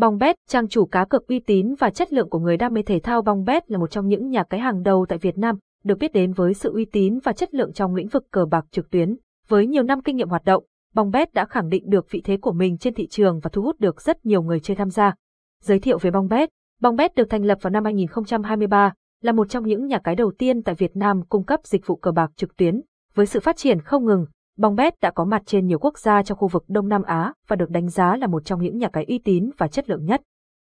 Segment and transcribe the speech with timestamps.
[0.00, 2.98] Bongbet, trang chủ cá cược uy tín và chất lượng của người đam mê thể
[2.98, 6.12] thao Bongbet là một trong những nhà cái hàng đầu tại Việt Nam, được biết
[6.12, 9.16] đến với sự uy tín và chất lượng trong lĩnh vực cờ bạc trực tuyến.
[9.48, 12.52] Với nhiều năm kinh nghiệm hoạt động, Bongbet đã khẳng định được vị thế của
[12.52, 15.14] mình trên thị trường và thu hút được rất nhiều người chơi tham gia.
[15.62, 16.48] Giới thiệu về Bongbet,
[16.80, 18.92] Bongbet được thành lập vào năm 2023,
[19.22, 21.96] là một trong những nhà cái đầu tiên tại Việt Nam cung cấp dịch vụ
[21.96, 22.80] cờ bạc trực tuyến.
[23.14, 24.26] Với sự phát triển không ngừng,
[24.60, 27.56] Bongbet đã có mặt trên nhiều quốc gia trong khu vực Đông Nam Á và
[27.56, 30.22] được đánh giá là một trong những nhà cái uy tín và chất lượng nhất.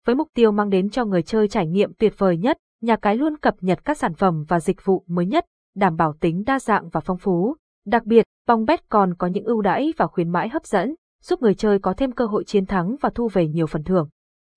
[0.06, 3.16] Với mục tiêu mang đến cho người chơi trải nghiệm tuyệt vời nhất, nhà cái
[3.16, 5.44] luôn cập nhật các sản phẩm và dịch vụ mới nhất,
[5.76, 7.56] đảm bảo tính đa dạng và phong phú.
[7.86, 11.54] Đặc biệt, Bongbet còn có những ưu đãi và khuyến mãi hấp dẫn, giúp người
[11.54, 14.08] chơi có thêm cơ hội chiến thắng và thu về nhiều phần thưởng.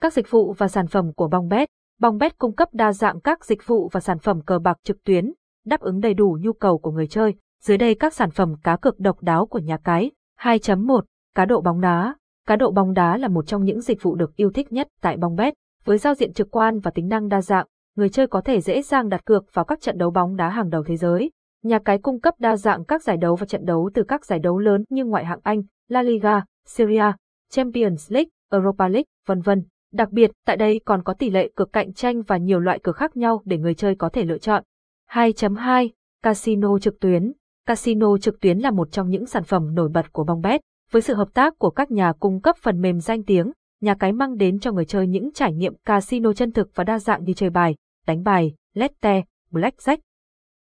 [0.02, 3.68] Các dịch vụ và sản phẩm của Bongbet Bongbet cung cấp đa dạng các dịch
[3.68, 5.34] vụ và sản phẩm cờ bạc trực tuyến,
[5.66, 7.36] đáp ứng đầy đủ nhu cầu của người chơi.
[7.62, 10.12] Dưới đây các sản phẩm cá cược độc đáo của nhà cái.
[10.40, 11.02] 2.1
[11.36, 12.16] Cá độ bóng đá
[12.48, 15.18] Cá độ bóng đá là một trong những dịch vụ được yêu thích nhất tại
[15.18, 15.54] Bongbet.
[15.86, 17.66] Với giao diện trực quan và tính năng đa dạng,
[17.96, 20.70] người chơi có thể dễ dàng đặt cược vào các trận đấu bóng đá hàng
[20.70, 21.32] đầu thế giới.
[21.64, 24.40] Nhà cái cung cấp đa dạng các giải đấu và trận đấu từ các giải
[24.40, 27.12] đấu lớn như ngoại hạng Anh, La Liga, Syria,
[27.52, 29.64] Champions League, Europa League, vân vân.
[29.94, 32.96] Đặc biệt, tại đây còn có tỷ lệ cược cạnh tranh và nhiều loại cược
[32.96, 34.64] khác nhau để người chơi có thể lựa chọn.
[35.10, 35.90] 2.2
[36.24, 37.32] Casino trực tuyến
[37.68, 40.62] Casino trực tuyến là một trong những sản phẩm nổi bật của Bongbet.
[40.92, 43.52] Với sự hợp tác của các nhà cung cấp phần mềm danh tiếng,
[43.82, 47.00] nhà cái mang đến cho người chơi những trải nghiệm casino chân thực và đa
[47.00, 47.76] dạng như chơi bài,
[48.08, 49.98] đánh bài, lette, blackjack.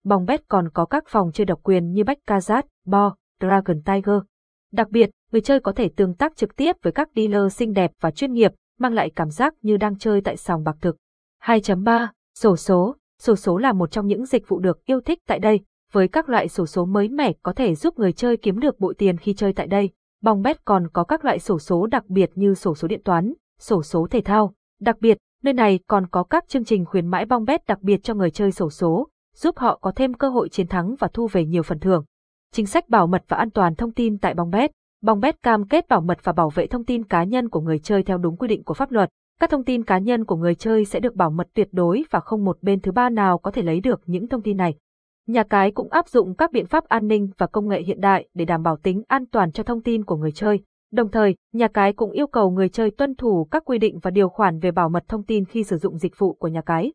[0.03, 4.21] Bongbet còn có các phòng chơi độc quyền như Baccarat, Bo, Dragon Tiger.
[4.71, 7.91] Đặc biệt, người chơi có thể tương tác trực tiếp với các dealer xinh đẹp
[8.01, 10.97] và chuyên nghiệp, mang lại cảm giác như đang chơi tại sòng bạc thực.
[11.43, 12.07] 2.3.
[12.35, 15.59] Sổ số Sổ số là một trong những dịch vụ được yêu thích tại đây,
[15.91, 18.93] với các loại sổ số mới mẻ có thể giúp người chơi kiếm được bội
[18.97, 19.89] tiền khi chơi tại đây.
[20.21, 23.83] Bongbet còn có các loại sổ số đặc biệt như sổ số điện toán, sổ
[23.83, 24.53] số thể thao.
[24.79, 28.13] Đặc biệt, nơi này còn có các chương trình khuyến mãi Bongbet đặc biệt cho
[28.13, 31.45] người chơi sổ số, giúp họ có thêm cơ hội chiến thắng và thu về
[31.45, 32.05] nhiều phần thưởng.
[32.51, 36.01] Chính sách bảo mật và an toàn thông tin tại Bongbet Bongbet cam kết bảo
[36.01, 38.63] mật và bảo vệ thông tin cá nhân của người chơi theo đúng quy định
[38.63, 39.09] của pháp luật.
[39.39, 42.19] Các thông tin cá nhân của người chơi sẽ được bảo mật tuyệt đối và
[42.19, 44.75] không một bên thứ ba nào có thể lấy được những thông tin này.
[45.27, 48.27] Nhà cái cũng áp dụng các biện pháp an ninh và công nghệ hiện đại
[48.33, 50.59] để đảm bảo tính an toàn cho thông tin của người chơi.
[50.91, 54.11] Đồng thời, nhà cái cũng yêu cầu người chơi tuân thủ các quy định và
[54.11, 56.93] điều khoản về bảo mật thông tin khi sử dụng dịch vụ của nhà cái.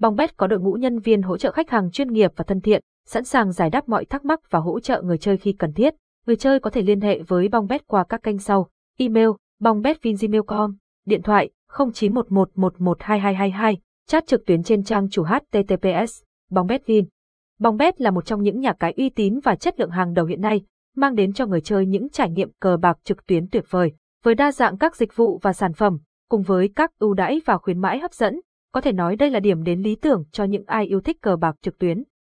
[0.00, 2.82] Bongbet có đội ngũ nhân viên hỗ trợ khách hàng chuyên nghiệp và thân thiện,
[3.06, 5.94] sẵn sàng giải đáp mọi thắc mắc và hỗ trợ người chơi khi cần thiết
[6.26, 9.28] người chơi có thể liên hệ với Bongbet qua các kênh sau: email
[9.60, 10.76] bongbetvinggmail.com,
[11.06, 13.76] điện thoại 0911112222,
[14.06, 17.06] chat trực tuyến trên trang chủ https bongbetvin.
[17.58, 20.40] Bongbet là một trong những nhà cái uy tín và chất lượng hàng đầu hiện
[20.40, 20.62] nay,
[20.96, 24.34] mang đến cho người chơi những trải nghiệm cờ bạc trực tuyến tuyệt vời, với
[24.34, 27.78] đa dạng các dịch vụ và sản phẩm, cùng với các ưu đãi và khuyến
[27.78, 28.40] mãi hấp dẫn,
[28.72, 31.36] có thể nói đây là điểm đến lý tưởng cho những ai yêu thích cờ
[31.36, 32.02] bạc trực tuyến.